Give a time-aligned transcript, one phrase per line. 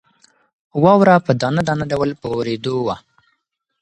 [0.83, 2.95] واوره په دانه دانه ډول په وورېدو وه.